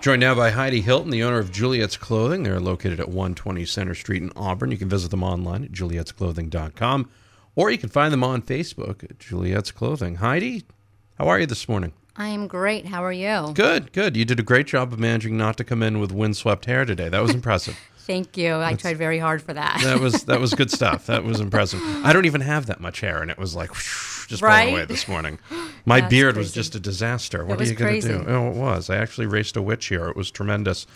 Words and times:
Joined 0.00 0.20
now 0.20 0.34
by 0.34 0.50
Heidi 0.50 0.80
Hilton, 0.80 1.10
the 1.10 1.22
owner 1.22 1.38
of 1.38 1.52
Juliet's 1.52 1.98
Clothing. 1.98 2.42
They're 2.42 2.58
located 2.58 3.00
at 3.00 3.10
120 3.10 3.66
Center 3.66 3.94
Street 3.94 4.22
in 4.22 4.32
Auburn. 4.34 4.70
You 4.70 4.78
can 4.78 4.88
visit 4.88 5.10
them 5.10 5.22
online 5.22 5.62
at 5.64 5.72
julietsclothing.com 5.72 7.10
or 7.54 7.70
you 7.70 7.76
can 7.76 7.90
find 7.90 8.10
them 8.10 8.24
on 8.24 8.40
Facebook 8.40 9.04
at 9.04 9.18
Juliet's 9.18 9.70
Clothing. 9.70 10.16
Heidi, 10.16 10.64
how 11.18 11.28
are 11.28 11.38
you 11.38 11.44
this 11.44 11.68
morning? 11.68 11.92
I 12.16 12.28
am 12.28 12.46
great. 12.46 12.86
How 12.86 13.04
are 13.04 13.12
you? 13.12 13.52
Good, 13.52 13.92
good. 13.92 14.16
You 14.16 14.24
did 14.24 14.40
a 14.40 14.42
great 14.42 14.66
job 14.66 14.92
of 14.94 14.98
managing 14.98 15.36
not 15.36 15.58
to 15.58 15.64
come 15.64 15.82
in 15.82 16.00
with 16.00 16.12
windswept 16.12 16.64
hair 16.64 16.86
today. 16.86 17.10
That 17.10 17.20
was 17.22 17.30
impressive. 17.34 17.78
Thank 18.10 18.36
you. 18.36 18.56
I 18.56 18.74
tried 18.74 18.96
very 18.96 19.20
hard 19.20 19.40
for 19.40 19.52
that. 19.54 19.80
that 19.84 20.00
was 20.00 20.24
that 20.24 20.40
was 20.40 20.52
good 20.54 20.68
stuff. 20.78 21.06
That 21.06 21.22
was 21.22 21.38
impressive. 21.38 21.80
I 22.04 22.12
don't 22.12 22.24
even 22.26 22.40
have 22.40 22.66
that 22.66 22.80
much 22.80 23.00
hair, 23.00 23.22
and 23.22 23.30
it 23.30 23.38
was 23.38 23.54
like 23.54 23.70
whoosh, 23.70 24.26
just 24.26 24.42
blown 24.42 24.52
away 24.52 24.74
Right? 24.80 24.88
this 24.88 25.06
morning. 25.06 25.38
My 25.86 26.00
That's 26.00 26.10
beard 26.10 26.36
was 26.36 26.50
just 26.50 26.74
a 26.74 26.80
disaster. 26.80 27.44
What 27.44 27.60
are 27.60 27.64
you 27.64 27.74
going 27.74 28.00
to 28.00 28.08
do? 28.08 28.24
Oh, 28.26 28.48
it 28.50 28.56
was. 28.56 28.90
I 28.90 28.96
actually 28.96 29.26
raced 29.28 29.56
a 29.56 29.62
witch 29.62 29.86
here. 29.86 30.08
It 30.08 30.16
was 30.16 30.30
tremendous. 30.32 30.88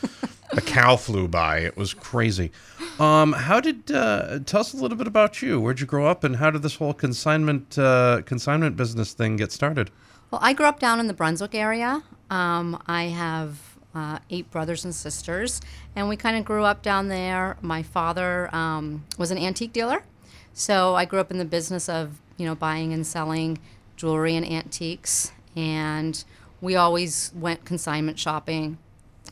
a 0.51 0.61
cow 0.61 0.97
flew 0.97 1.29
by. 1.29 1.59
It 1.59 1.77
was 1.77 1.95
crazy. 1.95 2.51
Um, 2.99 3.33
how 3.33 3.61
did 3.61 3.93
uh, 3.93 4.41
tell 4.45 4.61
us 4.63 4.75
a 4.75 4.77
little 4.77 4.99
bit 4.99 5.07
about 5.07 5.41
you? 5.41 5.61
Where'd 5.61 5.79
you 5.79 5.87
grow 5.87 6.07
up, 6.07 6.25
and 6.25 6.35
how 6.37 6.51
did 6.51 6.63
this 6.63 6.75
whole 6.75 6.95
consignment 6.95 7.79
uh, 7.79 8.23
consignment 8.27 8.77
business 8.77 9.13
thing 9.13 9.37
get 9.37 9.53
started? 9.53 9.93
Well, 10.33 10.41
I 10.43 10.53
grew 10.53 10.67
up 10.67 10.81
down 10.81 10.99
in 10.99 11.07
the 11.07 11.15
Brunswick 11.15 11.55
area. 11.55 12.03
Um, 12.31 12.83
I 12.89 13.05
have 13.05 13.61
uh, 13.95 14.19
eight 14.31 14.51
brothers 14.51 14.85
and 14.85 14.95
sisters, 14.95 15.61
and 15.95 16.09
we 16.09 16.17
kind 16.17 16.37
of 16.37 16.45
grew 16.45 16.65
up 16.65 16.83
down 16.83 17.09
there. 17.09 17.57
My 17.61 17.83
father 17.83 18.55
um, 18.55 19.05
was 19.19 19.31
an 19.31 19.39
antique 19.39 19.73
dealer, 19.73 20.05
so 20.53 20.95
I 20.95 21.05
grew 21.05 21.21
up 21.21 21.31
in 21.31 21.39
the 21.39 21.45
business 21.45 21.89
of 21.89 22.21
you 22.37 22.47
know 22.47 22.55
buying 22.55 22.93
and 22.93 23.07
selling 23.07 23.59
jewelry 23.97 24.37
and 24.37 24.47
antiques, 24.47 25.33
and 25.57 26.25
we 26.61 26.77
always 26.77 27.33
went 27.35 27.65
consignment 27.65 28.19
shopping, 28.19 28.79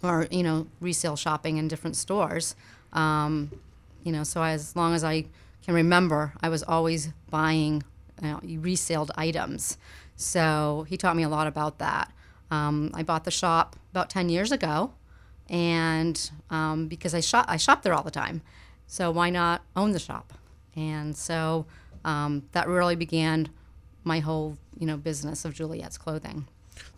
or 0.03 0.27
you 0.31 0.43
know 0.43 0.67
resale 0.81 1.17
shopping 1.17 1.57
in 1.57 1.69
different 1.69 1.97
stores. 1.97 2.55
Um, 2.93 3.51
you 4.05 4.13
know, 4.13 4.25
so 4.25 4.43
as 4.43 4.77
long 4.77 4.95
as 4.95 5.05
I 5.05 5.27
can 5.65 5.75
remember, 5.75 6.33
I 6.41 6.49
was 6.49 6.63
always 6.63 7.11
buying 7.31 7.83
you 8.21 8.29
know, 8.29 8.41
resaled 8.63 9.11
items. 9.17 9.79
So 10.17 10.87
he 10.89 10.97
taught 10.97 11.17
me 11.17 11.23
a 11.23 11.29
lot 11.29 11.47
about 11.47 11.79
that. 11.79 12.13
Um, 12.53 12.91
I 12.93 13.03
bought 13.03 13.25
the 13.25 13.31
shop 13.31 13.77
about 13.93 14.11
10 14.11 14.29
years 14.29 14.53
ago, 14.53 14.93
and 15.49 16.31
um, 16.51 16.87
because 16.87 17.15
I 17.15 17.21
shop, 17.21 17.47
I 17.49 17.57
shop 17.57 17.83
there 17.83 17.95
all 17.95 18.03
the 18.03 18.11
time. 18.11 18.43
So 18.87 19.11
why 19.11 19.31
not 19.31 19.63
own 19.75 19.93
the 19.93 19.99
shop? 19.99 20.35
And 20.77 21.17
so 21.17 21.65
um, 22.05 22.43
that 22.53 22.69
really 22.69 22.95
began 22.95 23.49
my 24.05 24.19
whole, 24.19 24.59
you 24.79 24.87
know, 24.87 24.99
business 24.99 25.47
of 25.47 25.55
Juliet's 25.55 25.97
clothing. 25.97 26.47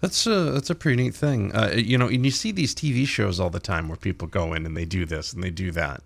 That's 0.00 0.26
a 0.26 0.50
that's 0.50 0.70
a 0.70 0.74
pretty 0.74 1.00
neat 1.00 1.14
thing. 1.14 1.54
Uh, 1.54 1.72
you 1.76 1.98
know, 1.98 2.08
and 2.08 2.24
you 2.24 2.32
see 2.32 2.50
these 2.50 2.74
TV 2.74 3.06
shows 3.06 3.38
all 3.38 3.50
the 3.50 3.60
time 3.60 3.88
where 3.88 3.96
people 3.96 4.26
go 4.26 4.54
in 4.54 4.66
and 4.66 4.76
they 4.76 4.84
do 4.84 5.04
this 5.04 5.32
and 5.32 5.42
they 5.42 5.50
do 5.50 5.70
that. 5.70 6.02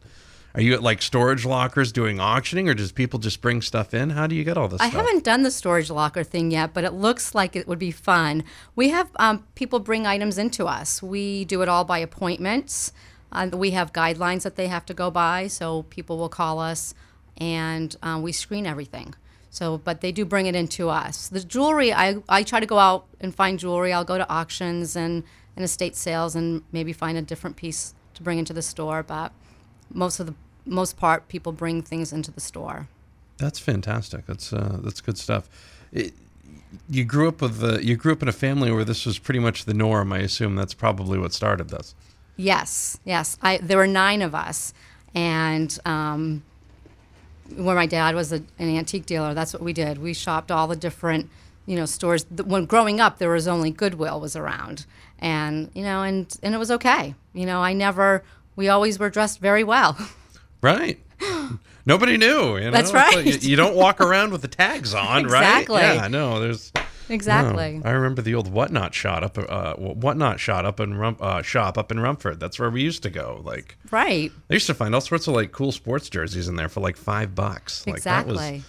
Are 0.55 0.61
you 0.61 0.75
at 0.75 0.83
like 0.83 1.03
storage 1.03 1.45
lockers 1.45 1.93
doing 1.93 2.19
auctioning, 2.19 2.69
or 2.69 2.75
does 2.75 2.91
people 2.91 3.19
just 3.19 3.41
bring 3.41 3.63
stuff 3.63 3.93
in? 3.95 4.11
How 4.11 4.27
do 4.27 4.35
you 4.35 4.45
get 4.45 4.57
all 4.57 4.67
this 4.69 4.81
I 4.81 4.89
stuff? 4.89 5.05
haven't 5.05 5.25
done 5.25 5.43
the 5.43 5.51
storage 5.51 5.91
locker 5.91 6.25
thing 6.25 6.51
yet, 6.51 6.73
but 6.75 6.85
it 6.85 6.95
looks 6.95 7.35
like 7.35 7.55
it 7.55 7.69
would 7.69 7.79
be 7.79 7.91
fun. 7.91 8.45
We 8.75 8.89
have 8.89 9.09
um, 9.17 9.45
people 9.55 9.79
bring 9.79 10.07
items 10.07 10.39
into 10.39 10.67
us. 10.67 11.03
We 11.03 11.45
do 11.45 11.63
it 11.63 11.69
all 11.69 11.85
by 11.85 11.99
appointments. 11.99 12.93
Uh, 13.31 13.51
we 13.53 13.73
have 13.73 13.93
guidelines 13.93 14.43
that 14.43 14.57
they 14.57 14.69
have 14.69 14.87
to 14.87 14.95
go 14.95 15.11
by, 15.11 15.49
so 15.49 15.83
people 15.85 16.17
will 16.17 16.31
call 16.31 16.59
us 16.59 16.95
and 17.37 17.95
uh, 18.03 18.19
we 18.21 18.33
screen 18.33 18.67
everything. 18.67 19.15
So, 19.51 19.79
but 19.79 20.01
they 20.01 20.13
do 20.13 20.25
bring 20.25 20.47
it 20.47 20.55
into 20.55 20.89
us. 20.89 21.29
The 21.29 21.41
jewelry, 21.41 21.93
I, 21.93 22.17
I 22.29 22.43
try 22.43 22.61
to 22.61 22.67
go 22.67 22.79
out 22.79 23.07
and 23.21 23.35
find 23.35 23.59
jewelry. 23.59 23.93
I'll 23.93 24.05
go 24.05 24.19
to 24.19 24.29
auctions 24.31 24.95
and, 24.97 25.25
and 25.57 25.65
estate 25.65 25.97
sales 25.97 26.35
and 26.35 26.63
maybe 26.73 26.93
find 26.93 27.17
a 27.17 27.23
different 27.23 27.57
piece 27.57 27.95
to 28.15 28.23
bring 28.23 28.39
into 28.39 28.53
the 28.53 28.63
store. 28.63 29.03
But 29.03 29.33
most 29.93 30.21
of 30.21 30.27
the 30.27 30.35
most 30.67 30.97
part, 30.97 31.29
people 31.29 31.53
bring 31.53 31.83
things 31.83 32.13
into 32.13 32.31
the 32.31 32.41
store. 32.41 32.89
That's 33.39 33.59
fantastic. 33.59 34.27
That's 34.27 34.53
uh, 34.53 34.79
that's 34.83 35.01
good 35.01 35.19
stuff. 35.19 35.49
It, 35.93 36.13
you 36.89 37.05
grew 37.05 37.29
up 37.29 37.41
with 37.41 37.61
the 37.61 37.85
you 37.85 37.97
grew 37.97 38.13
up 38.13 38.23
in 38.23 38.29
a 38.29 38.33
family 38.33 38.71
where 38.71 38.85
this 38.85 39.07
was 39.07 39.19
pretty 39.19 39.41
much 39.41 39.65
the 39.65 39.75
norm. 39.75 40.13
I 40.13 40.19
assume 40.19 40.57
that's 40.57 40.75
probably 40.75 41.19
what 41.19 41.33
started 41.33 41.71
this. 41.71 41.95
Yes, 42.37 42.99
yes. 43.05 43.39
I 43.43 43.59
there 43.59 43.79
were 43.79 43.87
nine 43.87 44.23
of 44.23 44.35
us, 44.35 44.75
and 45.15 45.77
um, 45.85 46.43
where 47.57 47.75
my 47.75 47.87
dad 47.87 48.15
was 48.15 48.33
a, 48.33 48.37
an 48.59 48.77
antique 48.77 49.07
dealer, 49.07 49.35
that's 49.35 49.53
what 49.53 49.63
we 49.63 49.73
did. 49.73 49.99
We 49.99 50.13
shopped 50.15 50.51
all 50.51 50.67
the 50.67 50.77
different, 50.77 51.31
you 51.67 51.77
know, 51.77 51.87
stores. 51.87 52.27
When 52.31 52.67
growing 52.67 53.01
up, 53.01 53.19
there 53.19 53.31
was 53.31 53.49
only 53.49 53.71
Goodwill 53.71 54.21
was 54.21 54.37
around, 54.37 54.85
and 55.19 55.71
you 55.75 55.83
know, 55.83 56.03
and 56.03 56.37
and 56.43 56.55
it 56.55 56.59
was 56.59 56.71
okay. 56.71 57.15
You 57.33 57.47
know, 57.47 57.61
I 57.61 57.73
never. 57.73 58.23
We 58.59 58.69
always 58.69 58.99
were 58.99 59.09
dressed 59.09 59.39
very 59.41 59.63
well. 59.65 59.97
Right. 60.61 60.99
Nobody 61.87 62.17
knew. 62.17 62.57
You 62.57 62.65
know? 62.65 62.71
That's 62.73 62.89
It's 62.91 62.93
like 62.93 63.15
right. 63.15 63.25
you, 63.43 63.51
you 63.51 63.55
don't 63.57 63.77
walk 63.77 64.01
around 64.01 64.33
with 64.33 64.43
the 64.43 64.49
tags 64.49 64.93
on, 64.93 65.25
Exactly. 65.25 65.77
right? 65.77 65.95
Yeah. 65.95 66.09
No. 66.09 66.41
There's. 66.41 66.73
exactly. 67.09 67.79
No. 67.79 67.89
I 67.89 67.93
remember 67.93 68.23
the 68.23 68.35
old 68.35 68.51
whatnot 68.51 68.93
shot 68.93 69.23
up, 69.23 69.39
uh, 69.39 69.75
whatnot 69.75 70.41
shot 70.41 70.67
up 70.67 70.81
in 70.81 70.95
Rum, 70.95 71.17
uh, 71.21 71.43
shop 71.43 71.79
up 71.79 71.93
in 71.93 72.01
Rumford. 72.01 72.41
That's 72.41 72.59
where 72.59 72.71
we 72.71 72.83
used 72.83 73.05
to 73.05 73.11
go. 73.11 73.41
Like 73.45 73.79
Right. 73.93 74.33
I 74.51 74.55
used 74.55 74.67
to 74.67 74.75
find 74.75 74.97
all 74.97 75.01
sorts 75.01 75.29
of 75.29 75.35
like 75.35 75.53
cool 75.53 75.71
sports 75.71 76.09
jerseys 76.11 76.49
in 76.49 76.57
there 76.57 76.69
for 76.69 76.81
like 76.81 76.97
five 76.97 77.37
bucks. 77.37 77.87
Like 77.87 78.03
that 78.03 78.27
was 78.27 78.35
Exactly. 78.39 78.63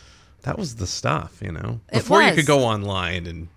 that 0.44 0.60
was 0.60 0.76
the 0.76 0.86
stuff, 0.86 1.40
you 1.42 1.52
know. 1.52 1.80
It 1.92 2.00
Before 2.00 2.22
you 2.22 2.36
could 2.36 2.46
go 2.46 2.60
online 2.66 3.26
and 3.26 3.48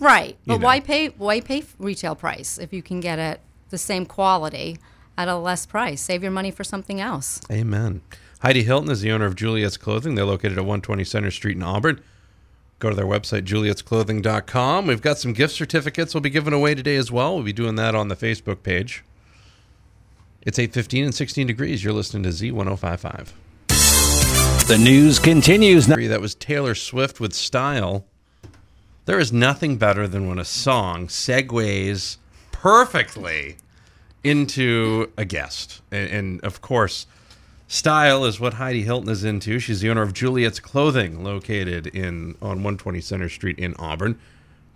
Right. 0.00 0.36
But 0.44 0.58
know. 0.58 0.64
why 0.66 0.80
pay 0.80 1.06
why 1.10 1.40
pay 1.40 1.62
retail 1.78 2.16
price 2.16 2.58
if 2.58 2.72
you 2.72 2.82
can 2.82 2.98
get 2.98 3.20
it 3.20 3.40
the 3.70 3.78
same 3.78 4.04
quality 4.06 4.78
at 5.16 5.28
a 5.28 5.36
less 5.36 5.66
price? 5.66 6.00
Save 6.00 6.22
your 6.22 6.32
money 6.32 6.50
for 6.50 6.64
something 6.64 7.00
else. 7.00 7.40
Amen. 7.50 8.00
Heidi 8.40 8.62
Hilton 8.62 8.90
is 8.90 9.00
the 9.00 9.12
owner 9.12 9.26
of 9.26 9.34
Juliet's 9.34 9.76
Clothing. 9.76 10.14
They're 10.14 10.24
located 10.24 10.58
at 10.58 10.64
120 10.64 11.04
Center 11.04 11.30
Street 11.30 11.56
in 11.56 11.62
Auburn. 11.62 12.00
Go 12.78 12.90
to 12.90 12.96
their 12.96 13.06
website, 13.06 13.44
julietsclothing.com. 13.44 14.86
We've 14.86 15.00
got 15.00 15.18
some 15.18 15.32
gift 15.32 15.54
certificates 15.54 16.14
we'll 16.14 16.20
be 16.20 16.30
giving 16.30 16.52
away 16.52 16.74
today 16.74 16.96
as 16.96 17.10
well. 17.10 17.34
We'll 17.34 17.44
be 17.44 17.52
doing 17.52 17.76
that 17.76 17.94
on 17.94 18.08
the 18.08 18.16
Facebook 18.16 18.62
page. 18.62 19.02
It's 20.42 20.58
8.15 20.58 21.04
and 21.04 21.14
16 21.14 21.46
degrees. 21.46 21.82
You're 21.82 21.94
listening 21.94 22.22
to 22.24 22.28
Z1055. 22.28 23.32
The 24.68 24.78
news 24.78 25.18
continues 25.18 25.88
now. 25.88 25.96
That 25.96 26.20
was 26.20 26.34
Taylor 26.34 26.74
Swift 26.74 27.18
with 27.18 27.32
Style. 27.32 28.04
There 29.06 29.18
is 29.18 29.32
nothing 29.32 29.76
better 29.76 30.06
than 30.06 30.28
when 30.28 30.38
a 30.38 30.44
song 30.44 31.06
segues 31.06 32.18
perfectly 32.52 33.56
into 34.26 35.10
a 35.16 35.24
guest. 35.24 35.80
And, 35.90 36.10
and 36.10 36.44
of 36.44 36.60
course, 36.60 37.06
style 37.68 38.24
is 38.24 38.40
what 38.40 38.54
Heidi 38.54 38.82
Hilton 38.82 39.08
is 39.08 39.24
into. 39.24 39.58
She's 39.58 39.80
the 39.80 39.90
owner 39.90 40.02
of 40.02 40.12
Juliet's 40.12 40.60
Clothing, 40.60 41.22
located 41.22 41.86
in 41.88 42.36
on 42.42 42.62
120 42.62 43.00
Center 43.00 43.28
Street 43.28 43.58
in 43.58 43.74
Auburn. 43.78 44.18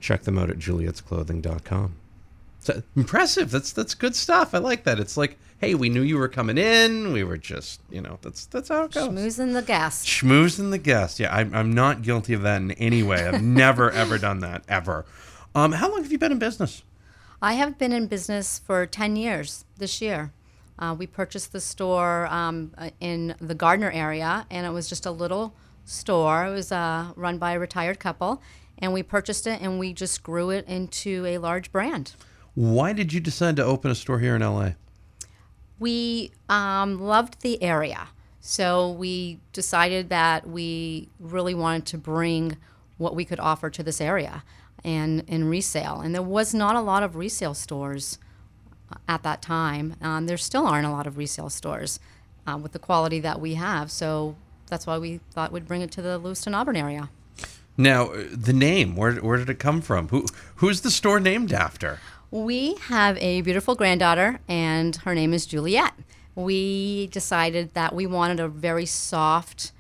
Check 0.01 0.23
them 0.23 0.39
out 0.39 0.51
at 0.51 0.59
julietsclothing.com. 0.59 1.95
So, 2.61 2.83
impressive. 2.95 3.51
That's 3.51 3.73
that's 3.73 3.95
good 3.95 4.15
stuff. 4.15 4.55
I 4.55 4.59
like 4.59 4.85
that. 4.85 5.01
It's 5.01 5.17
like, 5.17 5.39
hey, 5.59 5.75
we 5.75 5.89
knew 5.89 6.03
you 6.03 6.19
were 6.19 6.29
coming 6.29 6.59
in. 6.59 7.13
We 7.13 7.25
were 7.25 7.39
just, 7.39 7.81
you 7.91 8.03
know, 8.03 8.19
that's 8.21 8.45
that's 8.47 8.69
how 8.69 8.85
it 8.85 8.93
goes. 8.93 9.09
Schmoozing 9.09 9.55
the 9.55 9.63
guest. 9.63 10.07
Schmoozing 10.07 10.71
the 10.71 10.79
guest. 10.79 11.19
Yeah, 11.19 11.35
I'm, 11.35 11.55
I'm 11.55 11.73
not 11.73 12.03
guilty 12.03 12.35
of 12.35 12.43
that 12.43 12.61
in 12.61 12.73
any 12.73 13.03
way. 13.03 13.27
I've 13.27 13.43
never, 13.43 13.91
ever 13.91 14.19
done 14.19 14.41
that, 14.41 14.63
ever. 14.69 15.07
Um, 15.55 15.73
how 15.73 15.91
long 15.91 16.03
have 16.03 16.13
you 16.13 16.19
been 16.19 16.33
in 16.33 16.39
business? 16.39 16.83
I 17.43 17.55
have 17.55 17.79
been 17.79 17.93
in 17.93 18.07
business 18.07 18.59
for 18.59 18.87
10 18.87 19.17
years 19.17 19.65
this 19.79 20.01
year. 20.03 20.33
Uh, 20.79 20.95
we 20.99 21.07
purchased 21.07 21.53
the 21.53 21.61
store 21.61 22.27
um, 22.27 22.73
uh, 22.77 22.91
in 23.01 23.35
the 23.41 23.55
Gardiner 23.55 23.91
area, 23.91 24.47
and 24.51 24.67
it 24.67 24.71
was 24.71 24.89
just 24.89 25.07
a 25.07 25.11
little 25.11 25.55
store. 25.85 26.47
It 26.47 26.53
was 26.53 26.73
uh, 26.73 27.13
run 27.17 27.39
by 27.39 27.53
a 27.53 27.59
retired 27.59 27.99
couple, 27.99 28.43
and 28.79 28.93
we 28.93 29.03
purchased 29.03 29.47
it 29.47 29.61
and 29.61 29.79
we 29.79 29.93
just 29.93 30.23
grew 30.23 30.51
it 30.51 30.67
into 30.69 31.25
a 31.27 31.39
large 31.39 31.73
brand. 31.73 32.15
Why 32.55 32.93
did 32.93 33.13
you 33.13 33.21
decide 33.21 33.57
to 33.57 33.65
open 33.65 33.91
a 33.91 33.95
store 33.95 34.19
here 34.19 34.37
in 34.37 34.43
LA? 34.43 34.71
we 35.81 36.31
um, 36.49 37.01
loved 37.01 37.41
the 37.41 37.61
area. 37.61 38.09
So 38.41 38.93
we 38.93 39.41
decided 39.53 40.11
that 40.11 40.47
we 40.47 41.09
really 41.19 41.55
wanted 41.55 41.87
to 41.87 41.99
bring 41.99 42.57
what 42.99 43.17
we 43.17 43.25
could 43.25 43.41
offer 43.41 43.71
to 43.71 43.83
this 43.83 44.01
area. 44.01 44.45
And 44.85 45.23
in 45.29 45.49
resale. 45.49 46.01
And 46.01 46.15
there 46.15 46.23
was 46.23 46.55
not 46.55 46.77
a 46.77 46.81
lot 46.81 47.03
of 47.03 47.17
resale 47.17 47.55
stores 47.55 48.19
uh, 48.91 48.97
at 49.09 49.23
that 49.23 49.43
time. 49.43 49.97
Um, 50.01 50.27
there 50.27 50.37
still 50.37 50.67
aren't 50.67 50.87
a 50.87 50.91
lot 50.91 51.07
of 51.07 51.17
resale 51.17 51.51
stores 51.51 52.01
uh, 52.47 52.57
with 52.57 52.73
the 52.73 52.79
quality 52.79 53.21
that 53.21 53.41
we 53.41 53.55
have. 53.55 53.91
So 53.91 54.37
that's 54.67 54.87
why 54.87 54.99
we 54.99 55.21
thought 55.33 55.53
we'd 55.53 55.67
bring 55.67 55.83
it 55.83 55.91
to 55.93 56.03
the 56.03 56.19
Lewiston 56.19 56.55
Auburn 56.55 56.77
area. 56.77 57.11
Now, 57.77 58.11
uh, 58.11 58.25
the 58.31 58.53
name, 58.53 58.97
where, 58.97 59.15
where 59.15 59.39
did 59.39 59.49
it 59.51 59.59
come 59.59 59.81
from? 59.81 60.09
Who 60.09 60.27
Who's 60.57 60.83
the 60.83 60.91
store 60.91 61.21
named 61.21 61.53
after? 61.53 61.99
We 62.31 62.75
have 62.83 63.17
a 63.19 63.41
beautiful 63.41 63.75
granddaughter, 63.75 64.41
and 64.49 64.95
her 64.97 65.15
name 65.15 65.35
is 65.35 65.47
Juliet. 65.47 65.95
We 66.37 67.09
decided 67.09 67.75
that 67.75 67.95
we 67.95 68.07
wanted 68.07 68.39
a 68.39 68.49
very 68.49 68.87
soft 68.87 69.73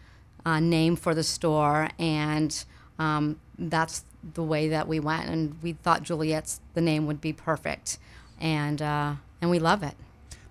uh, 0.44 0.58
name 0.58 0.96
for 0.96 1.14
the 1.14 1.22
store, 1.22 1.90
and 1.98 2.64
um, 2.98 3.38
that's 3.56 4.04
the 4.34 4.42
way 4.42 4.68
that 4.68 4.88
we 4.88 5.00
went. 5.00 5.28
And 5.28 5.56
we 5.62 5.72
thought 5.72 6.02
Juliet's 6.02 6.60
the 6.74 6.80
name 6.80 7.06
would 7.06 7.20
be 7.20 7.32
perfect, 7.32 7.98
and 8.40 8.80
uh, 8.80 9.14
and 9.40 9.50
we 9.50 9.58
love 9.58 9.82
it. 9.82 9.94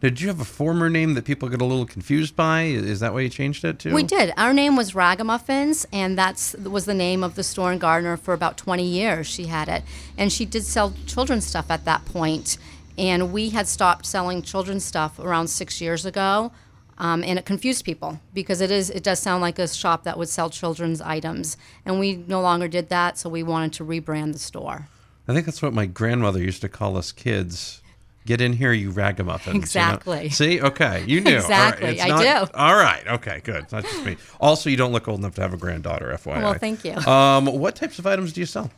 Did 0.01 0.21
you 0.21 0.29
have 0.29 0.39
a 0.39 0.45
former 0.45 0.89
name 0.89 1.13
that 1.15 1.25
people 1.25 1.49
get 1.49 1.59
a 1.59 1.65
little 1.65 1.85
confused 1.85 2.33
by? 2.33 2.63
Is 2.63 3.01
that 3.01 3.13
why 3.13 3.19
you 3.19 3.29
changed 3.29 3.65
it 3.65 3.79
to? 3.79 3.93
We 3.93 4.03
did. 4.03 4.33
Our 4.37 4.53
name 4.53 4.77
was 4.77 4.95
Ragamuffins, 4.95 5.85
and 5.91 6.17
that's 6.17 6.53
was 6.53 6.85
the 6.85 6.93
name 6.93 7.21
of 7.21 7.35
the 7.35 7.43
store 7.43 7.73
in 7.73 7.79
Gardiner 7.79 8.15
for 8.15 8.33
about 8.33 8.55
20 8.55 8.83
years. 8.83 9.27
She 9.27 9.47
had 9.47 9.67
it, 9.67 9.83
and 10.17 10.31
she 10.31 10.45
did 10.45 10.63
sell 10.63 10.93
children's 11.05 11.45
stuff 11.45 11.69
at 11.69 11.83
that 11.83 12.05
point. 12.05 12.57
And 12.97 13.33
we 13.33 13.49
had 13.49 13.67
stopped 13.67 14.05
selling 14.05 14.41
children's 14.41 14.85
stuff 14.85 15.19
around 15.19 15.49
six 15.49 15.81
years 15.81 16.05
ago, 16.05 16.51
um, 16.99 17.23
and 17.23 17.39
it 17.39 17.45
confused 17.45 17.85
people 17.85 18.19
because 18.33 18.61
it 18.61 18.71
is 18.71 18.89
it 18.89 19.03
does 19.03 19.19
sound 19.19 19.41
like 19.41 19.57
a 19.59 19.67
shop 19.67 20.03
that 20.03 20.17
would 20.17 20.29
sell 20.29 20.49
children's 20.49 21.01
items, 21.01 21.57
and 21.85 21.99
we 21.99 22.15
no 22.27 22.41
longer 22.41 22.67
did 22.67 22.89
that. 22.89 23.17
So 23.17 23.29
we 23.29 23.41
wanted 23.43 23.73
to 23.73 23.85
rebrand 23.85 24.33
the 24.33 24.39
store. 24.39 24.87
I 25.27 25.33
think 25.33 25.45
that's 25.45 25.61
what 25.61 25.73
my 25.73 25.85
grandmother 25.85 26.39
used 26.39 26.61
to 26.61 26.69
call 26.69 26.97
us 26.97 27.11
kids. 27.11 27.81
Get 28.25 28.41
in 28.41 28.53
here, 28.53 28.73
you 28.73 28.91
ragamuffins. 28.91 29.47
you 29.47 29.53
know? 29.53 29.59
Exactly. 29.63 30.29
See, 30.29 30.61
okay, 30.61 31.03
you 31.07 31.21
knew. 31.21 31.37
All 31.37 31.49
right, 31.49 31.73
Exactly, 31.73 31.89
it's 31.89 32.01
I 32.03 32.07
not- 32.09 32.51
do. 32.51 32.57
All 32.57 32.75
right, 32.75 33.07
okay, 33.07 33.41
good. 33.43 33.63
It's 33.63 33.71
not 33.71 33.83
just 33.83 34.05
me. 34.05 34.17
Also, 34.39 34.69
you 34.69 34.75
don't 34.77 34.91
look 34.91 35.07
old 35.07 35.19
enough 35.19 35.33
to 35.35 35.41
have 35.41 35.53
a 35.53 35.57
granddaughter, 35.57 36.11
FYI. 36.13 36.41
Well, 36.43 36.53
thank 36.55 36.83
you. 36.85 36.95
Um, 37.11 37.45
what 37.45 37.75
types 37.75 37.97
of 37.97 38.05
items 38.05 38.33
do 38.33 38.41
you 38.41 38.45
sell? 38.45 38.69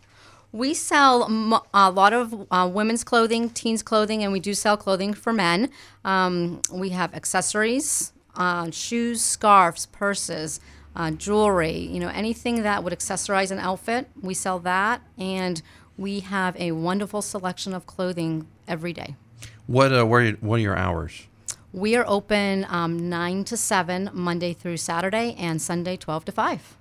We 0.53 0.73
sell 0.73 1.25
m- 1.25 1.53
a 1.73 1.89
lot 1.89 2.11
of 2.13 2.47
uh, 2.51 2.69
women's 2.71 3.03
clothing, 3.03 3.49
teens 3.49 3.81
clothing, 3.81 4.23
and 4.23 4.33
we 4.33 4.39
do 4.39 4.53
sell 4.53 4.75
clothing 4.75 5.13
for 5.13 5.31
men. 5.31 5.69
Um, 6.03 6.61
we 6.71 6.89
have 6.89 7.13
accessories, 7.13 8.11
uh, 8.35 8.69
shoes, 8.71 9.21
scarves, 9.21 9.85
purses, 9.85 10.59
uh, 10.95 11.11
jewelry. 11.11 11.77
You 11.77 12.01
know, 12.01 12.09
anything 12.09 12.63
that 12.63 12.83
would 12.83 12.91
accessorize 12.91 13.49
an 13.51 13.59
outfit, 13.59 14.09
we 14.21 14.33
sell 14.33 14.59
that, 14.59 15.01
and 15.17 15.61
we 15.97 16.19
have 16.19 16.57
a 16.59 16.73
wonderful 16.73 17.21
selection 17.21 17.73
of 17.73 17.85
clothing 17.85 18.47
every 18.67 18.91
day. 18.91 19.15
What 19.67 19.93
uh, 19.93 20.05
where, 20.05 20.33
what 20.33 20.55
are 20.57 20.63
your 20.63 20.77
hours? 20.77 21.27
We 21.71 21.95
are 21.95 22.03
open 22.05 22.65
um, 22.69 23.09
nine 23.09 23.45
to 23.45 23.55
seven 23.55 24.09
Monday 24.11 24.51
through 24.51 24.77
Saturday, 24.77 25.33
and 25.39 25.61
Sunday 25.61 25.95
twelve 25.95 26.25
to 26.25 26.33
five. 26.33 26.75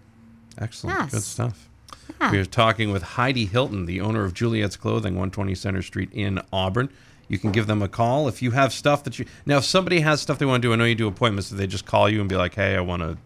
Excellent. 0.59 0.99
Yes. 0.99 1.11
Good 1.13 1.23
stuff. 1.23 1.70
Yeah. 2.21 2.33
We 2.33 2.39
are 2.39 2.45
talking 2.45 2.93
with 2.93 3.03
Heidi 3.03 3.47
Hilton, 3.47 3.87
the 3.87 4.01
owner 4.01 4.25
of 4.25 4.35
Juliet's 4.35 4.77
Clothing, 4.77 5.15
120 5.15 5.55
Center 5.55 5.83
Street 5.83 6.11
in 6.13 6.41
Auburn. 6.53 6.91
You 7.29 7.39
can 7.39 7.53
give 7.53 7.67
them 7.69 7.81
a 7.81 7.89
call 7.89 8.27
if 8.27 8.43
you 8.43 8.51
have 8.51 8.73
stuff 8.73 9.05
that 9.05 9.19
you. 9.19 9.25
Now, 9.47 9.59
if 9.59 9.65
somebody 9.65 10.01
has 10.01 10.21
stuff 10.21 10.39
they 10.39 10.47
want 10.47 10.63
to 10.63 10.69
do, 10.69 10.73
I 10.73 10.77
know 10.77 10.85
you 10.85 10.97
do 10.97 11.07
appointments. 11.07 11.51
Do 11.51 11.57
they 11.57 11.69
just 11.69 11.87
call 11.87 12.09
you 12.09 12.21
and 12.21 12.29
be 12.29 12.37
like, 12.37 12.55
"Hey, 12.55 12.75
I 12.75 12.81
want 12.81 13.03
to 13.03 13.19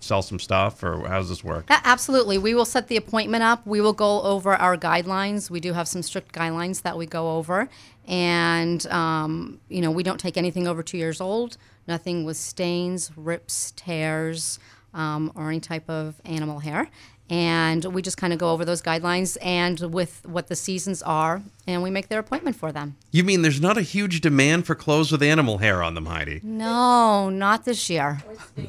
sell 0.00 0.20
some 0.20 0.38
stuff," 0.38 0.82
or 0.82 1.08
how 1.08 1.18
does 1.18 1.30
this 1.30 1.42
work? 1.42 1.64
Absolutely. 1.70 2.36
We 2.36 2.54
will 2.54 2.66
set 2.66 2.88
the 2.88 2.96
appointment 2.98 3.42
up. 3.42 3.66
We 3.66 3.80
will 3.80 3.94
go 3.94 4.20
over 4.20 4.54
our 4.54 4.76
guidelines. 4.76 5.48
We 5.48 5.60
do 5.60 5.72
have 5.72 5.88
some 5.88 6.02
strict 6.02 6.34
guidelines 6.34 6.82
that 6.82 6.98
we 6.98 7.06
go 7.06 7.36
over. 7.36 7.70
And, 8.06 8.86
um, 8.88 9.60
you 9.68 9.80
know, 9.80 9.90
we 9.90 10.02
don't 10.02 10.18
take 10.18 10.36
anything 10.36 10.66
over 10.66 10.82
two 10.82 10.98
years 10.98 11.20
old, 11.20 11.56
nothing 11.86 12.24
with 12.24 12.36
stains, 12.36 13.10
rips, 13.16 13.72
tears, 13.76 14.58
um, 14.94 15.32
or 15.34 15.48
any 15.48 15.60
type 15.60 15.88
of 15.88 16.20
animal 16.24 16.60
hair. 16.60 16.88
And 17.30 17.84
we 17.84 18.00
just 18.00 18.16
kind 18.16 18.32
of 18.32 18.38
go 18.38 18.52
over 18.52 18.64
those 18.64 18.80
guidelines 18.80 19.36
and 19.42 19.78
with 19.92 20.24
what 20.26 20.48
the 20.48 20.56
seasons 20.56 21.02
are, 21.02 21.42
and 21.66 21.82
we 21.82 21.90
make 21.90 22.08
their 22.08 22.18
appointment 22.18 22.56
for 22.56 22.72
them. 22.72 22.96
You 23.10 23.22
mean 23.22 23.42
there's 23.42 23.60
not 23.60 23.76
a 23.76 23.82
huge 23.82 24.22
demand 24.22 24.66
for 24.66 24.74
clothes 24.74 25.12
with 25.12 25.22
animal 25.22 25.58
hair 25.58 25.82
on 25.82 25.94
them, 25.94 26.06
Heidi? 26.06 26.40
No, 26.42 27.28
not 27.28 27.66
this 27.66 27.90
year. 27.90 28.22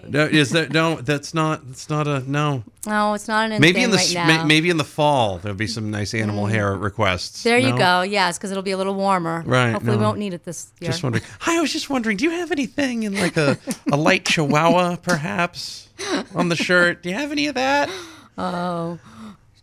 No, 0.06 0.26
is 0.26 0.50
that 0.52 0.72
no? 0.74 0.96
That's 0.96 1.34
not. 1.34 1.66
That's 1.68 1.90
not 1.90 2.08
a 2.08 2.20
no. 2.30 2.64
No, 2.86 3.14
it's 3.14 3.28
not 3.28 3.52
an 3.52 3.62
Maybe 3.62 3.82
in 3.82 3.92
the 3.92 4.14
right 4.16 4.46
maybe 4.46 4.70
in 4.70 4.78
the 4.78 4.84
fall 4.84 5.38
there'll 5.38 5.58
be 5.58 5.68
some 5.68 5.92
nice 5.92 6.14
animal 6.14 6.46
mm. 6.46 6.52
hair 6.52 6.76
requests. 6.76 7.44
There 7.44 7.58
you 7.58 7.78
go. 7.78 8.02
Yes, 8.02 8.38
because 8.38 8.52
it'll 8.52 8.64
be 8.64 8.72
a 8.72 8.78
little 8.78 8.96
warmer. 8.96 9.44
Right, 9.46 9.72
Hopefully, 9.72 9.98
we 9.98 10.04
won't 10.04 10.18
need 10.18 10.34
it 10.34 10.44
this 10.44 10.72
year. 10.80 10.92
Just 10.92 11.04
wondering. 11.04 11.24
Hi, 11.40 11.58
I 11.58 11.62
was 11.62 11.72
just 11.72 11.90
wondering. 11.90 12.18
Do 12.18 12.26
you 12.26 12.32
have 12.32 12.52
anything 12.52 13.04
in 13.04 13.16
like 13.16 13.38
a, 13.38 13.58
a 13.92 13.98
light 13.98 14.26
chihuahua, 14.30 14.98
perhaps, 14.98 15.90
on 16.36 16.50
the 16.50 16.56
shirt? 16.56 17.04
Do 17.04 17.10
you 17.10 17.16
have 17.16 17.32
any 17.32 17.48
of 17.48 17.56
that? 17.56 17.90
Oh. 18.40 18.98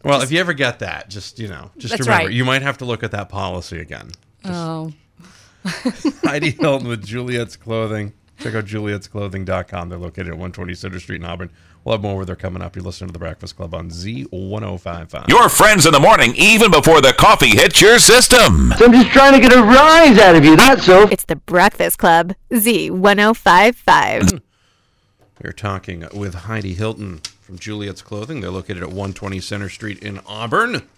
Well, 0.04 0.20
if 0.20 0.30
you 0.30 0.38
ever 0.38 0.52
get 0.52 0.80
that, 0.80 1.08
just 1.08 1.38
you 1.38 1.48
know, 1.48 1.70
just 1.78 1.92
That's 1.92 2.06
remember, 2.06 2.26
right. 2.26 2.34
you 2.34 2.44
might 2.44 2.62
have 2.62 2.78
to 2.78 2.84
look 2.84 3.02
at 3.02 3.10
that 3.12 3.28
policy 3.28 3.80
again. 3.80 4.10
Oh. 4.44 4.92
Heidi 6.22 6.50
Hilton 6.50 6.86
with 6.86 7.04
Juliet's 7.04 7.56
Clothing. 7.56 8.12
Check 8.38 8.54
out 8.54 8.66
juliet'sclothing.com. 8.66 9.88
They're 9.88 9.98
located 9.98 10.28
at 10.28 10.34
120 10.34 10.74
Center 10.74 11.00
Street 11.00 11.22
in 11.22 11.24
Auburn. 11.24 11.50
We'll 11.82 11.94
have 11.94 12.02
more 12.02 12.16
where 12.16 12.26
they're 12.26 12.36
coming 12.36 12.62
up. 12.62 12.76
You're 12.76 12.84
listening 12.84 13.08
to 13.08 13.12
The 13.14 13.18
Breakfast 13.18 13.56
Club 13.56 13.74
on 13.74 13.88
Z1055. 13.88 15.28
Your 15.28 15.48
friends 15.48 15.86
in 15.86 15.92
the 15.92 16.00
morning, 16.00 16.34
even 16.36 16.70
before 16.70 17.00
the 17.00 17.14
coffee 17.14 17.48
hits 17.48 17.80
your 17.80 17.98
system. 17.98 18.72
So 18.76 18.84
I'm 18.84 18.92
just 18.92 19.08
trying 19.08 19.32
to 19.32 19.40
get 19.40 19.56
a 19.56 19.62
rise 19.62 20.18
out 20.18 20.36
of 20.36 20.44
you, 20.44 20.54
that's 20.56 20.84
so. 20.84 21.08
It's 21.08 21.24
the 21.24 21.36
Breakfast 21.36 21.98
Club, 21.98 22.34
Z1055. 22.50 24.42
We're 25.42 25.52
talking 25.52 26.04
with 26.12 26.34
Heidi 26.34 26.74
Hilton 26.74 27.22
from 27.46 27.58
Juliet's 27.58 28.02
Clothing. 28.02 28.40
They're 28.40 28.50
located 28.50 28.82
at 28.82 28.88
120 28.88 29.38
Center 29.40 29.68
Street 29.68 30.00
in 30.00 30.18
Auburn. 30.26 30.88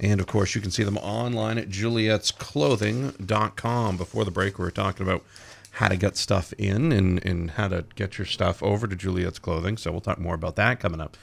And 0.00 0.20
of 0.20 0.26
course, 0.26 0.54
you 0.54 0.62
can 0.62 0.70
see 0.70 0.84
them 0.84 0.96
online 0.96 1.58
at 1.58 1.68
juliet'sclothing.com. 1.68 3.96
Before 3.98 4.24
the 4.24 4.30
break, 4.30 4.58
we 4.58 4.64
were 4.64 4.70
talking 4.70 5.06
about 5.06 5.22
how 5.72 5.88
to 5.88 5.96
get 5.96 6.16
stuff 6.16 6.54
in 6.56 6.92
and, 6.92 7.22
and 7.26 7.50
how 7.52 7.68
to 7.68 7.84
get 7.94 8.16
your 8.16 8.24
stuff 8.24 8.62
over 8.62 8.86
to 8.86 8.96
Juliet's 8.96 9.38
Clothing. 9.38 9.76
So 9.76 9.92
we'll 9.92 10.00
talk 10.00 10.18
more 10.18 10.34
about 10.34 10.56
that 10.56 10.80
coming 10.80 11.00
up. 11.00 11.16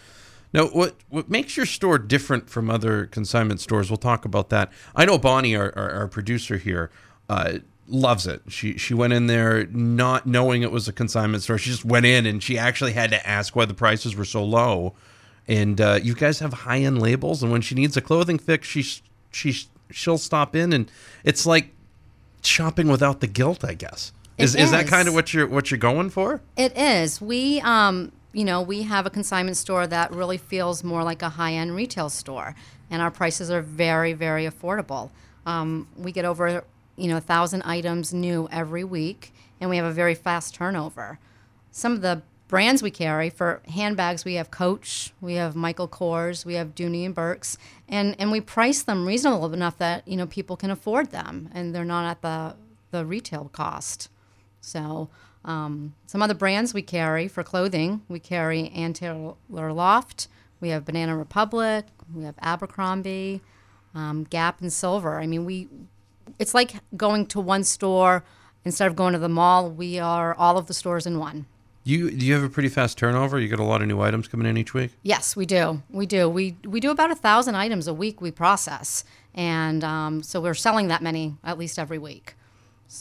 Now, 0.53 0.67
what 0.67 0.93
what 1.09 1.27
makes 1.29 1.57
your 1.57 1.65
store 1.65 1.97
different 1.97 2.47
from 2.49 2.69
other 2.69 3.07
consignment 3.07 3.59
stores? 3.59 3.89
We'll 3.89 3.97
talk 3.97 4.23
about 4.23 4.51
that. 4.51 4.71
I 4.95 5.05
know 5.05 5.17
Bonnie, 5.17 5.55
our, 5.55 5.73
our, 5.75 5.89
our 5.91 6.07
producer 6.07 6.57
here, 6.57 6.91
uh, 7.27 7.57
loves 7.87 8.25
it. 8.27 8.41
She 8.47 8.77
she 8.77 8.93
went 8.93 9.13
in 9.13 9.27
there 9.27 9.65
not 9.67 10.25
knowing 10.25 10.61
it 10.63 10.71
was 10.71 10.87
a 10.87 10.93
consignment 10.93 11.43
store. 11.43 11.57
She 11.57 11.69
just 11.69 11.85
went 11.85 12.05
in 12.05 12.25
and 12.25 12.41
she 12.41 12.57
actually 12.57 12.93
had 12.93 13.11
to 13.11 13.27
ask 13.27 13.55
why 13.55 13.65
the 13.65 13.73
prices 13.73 14.15
were 14.15 14.25
so 14.25 14.43
low. 14.43 14.93
And 15.47 15.79
uh, 15.79 15.99
you 16.01 16.15
guys 16.15 16.39
have 16.39 16.53
high 16.53 16.79
end 16.79 16.99
labels, 16.99 17.43
and 17.43 17.51
when 17.51 17.61
she 17.61 17.75
needs 17.75 17.95
a 17.95 18.01
clothing 18.01 18.39
fix, 18.39 18.67
she 18.67 18.83
she 19.31 19.55
she'll 19.91 20.17
stop 20.17 20.55
in, 20.55 20.73
and 20.73 20.91
it's 21.23 21.45
like 21.45 21.69
shopping 22.43 22.87
without 22.87 23.19
the 23.19 23.27
guilt. 23.27 23.63
I 23.63 23.75
guess 23.75 24.11
is 24.37 24.55
It 24.55 24.61
is 24.61 24.71
that 24.71 24.85
is. 24.85 24.89
kind 24.89 25.07
of 25.07 25.13
what 25.13 25.33
you're 25.33 25.47
what 25.47 25.69
you're 25.69 25.77
going 25.77 26.09
for? 26.09 26.41
It 26.57 26.75
is. 26.75 27.21
We, 27.21 27.61
um, 27.61 28.11
you 28.33 28.43
know, 28.43 28.61
we 28.61 28.81
have 28.83 29.05
a 29.05 29.09
consignment 29.11 29.57
store 29.57 29.85
that 29.87 30.11
really 30.11 30.37
feels 30.37 30.83
more 30.83 31.03
like 31.03 31.21
a 31.21 31.29
high-end 31.29 31.75
retail 31.75 32.09
store, 32.09 32.55
and 32.89 33.01
our 33.01 33.11
prices 33.11 33.51
are 33.51 33.61
very, 33.61 34.13
very 34.13 34.45
affordable. 34.45 35.11
Um, 35.45 35.87
we 35.95 36.11
get 36.11 36.25
over, 36.25 36.63
you 36.97 37.07
know, 37.07 37.17
a 37.17 37.21
thousand 37.21 37.61
items 37.63 38.13
new 38.13 38.47
every 38.51 38.83
week, 38.83 39.33
and 39.59 39.69
we 39.69 39.77
have 39.77 39.85
a 39.85 39.91
very 39.91 40.15
fast 40.15 40.55
turnover. 40.55 41.19
Some 41.71 41.93
of 41.93 42.01
the 42.01 42.21
brands 42.47 42.81
we 42.83 42.91
carry 42.91 43.29
for 43.29 43.61
handbags, 43.73 44.23
we 44.23 44.35
have 44.35 44.51
Coach, 44.51 45.13
we 45.19 45.35
have 45.35 45.55
Michael 45.55 45.87
Kors, 45.87 46.45
we 46.45 46.53
have 46.55 46.75
Dooney 46.75 47.05
and 47.05 47.15
Burks, 47.15 47.57
and 47.87 48.15
and 48.19 48.31
we 48.31 48.41
price 48.41 48.81
them 48.81 49.05
reasonable 49.05 49.53
enough 49.53 49.77
that 49.77 50.07
you 50.07 50.17
know 50.17 50.27
people 50.27 50.57
can 50.57 50.71
afford 50.71 51.11
them, 51.11 51.49
and 51.53 51.73
they're 51.73 51.85
not 51.85 52.05
at 52.05 52.21
the 52.21 52.55
the 52.91 53.05
retail 53.05 53.49
cost. 53.51 54.09
So, 54.61 55.09
um, 55.43 55.93
some 56.07 56.21
other 56.21 56.33
brands 56.33 56.73
we 56.73 56.81
carry 56.81 57.27
for 57.27 57.43
clothing, 57.43 58.01
we 58.07 58.19
carry 58.19 58.69
Ann 58.69 58.93
Taylor 58.93 59.35
Loft, 59.49 60.27
we 60.59 60.69
have 60.69 60.85
Banana 60.85 61.15
Republic, 61.15 61.85
we 62.13 62.23
have 62.23 62.35
Abercrombie, 62.41 63.41
um, 63.93 64.23
Gap, 64.23 64.61
and 64.61 64.73
Silver. 64.73 65.19
I 65.19 65.27
mean, 65.27 65.45
we 65.45 65.67
it's 66.39 66.53
like 66.53 66.73
going 66.95 67.25
to 67.27 67.39
one 67.39 67.63
store 67.63 68.23
instead 68.63 68.87
of 68.87 68.95
going 68.95 69.13
to 69.13 69.19
the 69.19 69.29
mall. 69.29 69.69
We 69.69 69.99
are 69.99 70.33
all 70.35 70.57
of 70.57 70.67
the 70.67 70.73
stores 70.73 71.05
in 71.05 71.19
one. 71.19 71.45
You 71.83 72.09
do 72.09 72.25
you 72.25 72.33
have 72.33 72.43
a 72.43 72.49
pretty 72.49 72.69
fast 72.69 72.97
turnover? 72.97 73.39
You 73.39 73.47
get 73.47 73.59
a 73.59 73.63
lot 73.63 73.81
of 73.81 73.87
new 73.87 74.01
items 74.01 74.27
coming 74.27 74.47
in 74.47 74.57
each 74.57 74.73
week. 74.73 74.91
Yes, 75.03 75.35
we 75.35 75.45
do. 75.45 75.83
We 75.91 76.07
do. 76.07 76.27
We 76.27 76.55
we 76.65 76.79
do 76.79 76.89
about 76.89 77.11
a 77.11 77.15
thousand 77.15 77.53
items 77.53 77.87
a 77.87 77.93
week 77.93 78.21
we 78.21 78.31
process, 78.31 79.03
and 79.35 79.83
um, 79.83 80.23
so 80.23 80.41
we're 80.41 80.55
selling 80.55 80.87
that 80.87 81.03
many 81.03 81.35
at 81.43 81.59
least 81.59 81.77
every 81.77 81.99
week, 81.99 82.33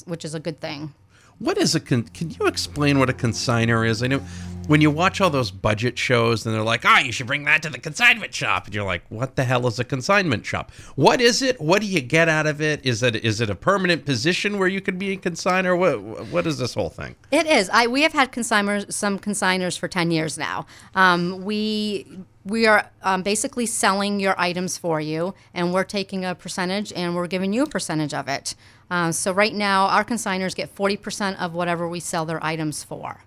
which 0.04 0.22
is 0.22 0.34
a 0.34 0.40
good 0.40 0.60
thing. 0.60 0.92
What 1.38 1.56
is 1.56 1.74
a 1.74 1.80
con- 1.80 2.04
can 2.04 2.30
you 2.30 2.46
explain 2.46 2.98
what 2.98 3.08
a 3.08 3.14
consigner 3.14 3.88
is? 3.88 4.02
I 4.02 4.06
know 4.06 4.22
when 4.66 4.80
you 4.80 4.90
watch 4.90 5.20
all 5.20 5.30
those 5.30 5.50
budget 5.50 5.98
shows 5.98 6.44
and 6.46 6.54
they're 6.54 6.62
like, 6.62 6.84
"Ah, 6.84 7.00
you 7.00 7.12
should 7.12 7.26
bring 7.26 7.44
that 7.44 7.62
to 7.62 7.70
the 7.70 7.78
consignment 7.78 8.34
shop," 8.34 8.66
and 8.66 8.74
you're 8.74 8.84
like, 8.84 9.02
"What 9.08 9.36
the 9.36 9.44
hell 9.44 9.66
is 9.66 9.78
a 9.78 9.84
consignment 9.84 10.46
shop? 10.46 10.72
What 10.94 11.20
is 11.20 11.42
it? 11.42 11.60
What 11.60 11.80
do 11.80 11.86
you 11.86 12.00
get 12.00 12.28
out 12.28 12.46
of 12.46 12.60
it? 12.60 12.84
Is 12.84 13.02
it 13.02 13.16
is 13.16 13.40
it 13.40 13.50
a 13.50 13.54
permanent 13.54 14.04
position 14.04 14.58
where 14.58 14.68
you 14.68 14.80
can 14.80 14.98
be 14.98 15.12
a 15.12 15.16
consigner? 15.16 15.76
What 15.78 16.26
what 16.26 16.46
is 16.46 16.58
this 16.58 16.74
whole 16.74 16.90
thing?" 16.90 17.14
It 17.30 17.46
is. 17.46 17.70
I 17.72 17.86
we 17.86 18.02
have 18.02 18.12
had 18.12 18.32
consigners, 18.32 18.92
some 18.92 19.18
consigners 19.18 19.78
for 19.78 19.88
ten 19.88 20.10
years 20.10 20.38
now. 20.38 20.66
Um, 20.94 21.44
we 21.44 22.06
we 22.44 22.66
are 22.66 22.90
um, 23.02 23.22
basically 23.22 23.66
selling 23.66 24.20
your 24.20 24.34
items 24.38 24.76
for 24.76 25.00
you, 25.00 25.34
and 25.54 25.72
we're 25.72 25.84
taking 25.84 26.24
a 26.24 26.34
percentage, 26.34 26.92
and 26.92 27.14
we're 27.16 27.26
giving 27.26 27.52
you 27.52 27.62
a 27.62 27.66
percentage 27.66 28.12
of 28.14 28.28
it. 28.28 28.54
Uh, 28.90 29.10
so 29.12 29.32
right 29.32 29.54
now, 29.54 29.86
our 29.86 30.04
consigners 30.04 30.54
get 30.54 30.68
forty 30.70 30.96
percent 30.96 31.40
of 31.40 31.54
whatever 31.54 31.88
we 31.88 32.00
sell 32.00 32.24
their 32.26 32.42
items 32.44 32.82
for. 32.84 33.24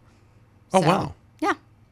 Oh 0.74 0.82
So, 0.82 0.88
wow. 0.88 1.13